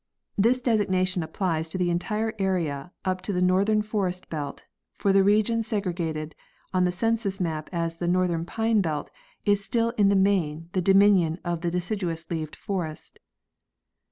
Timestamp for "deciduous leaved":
11.69-12.55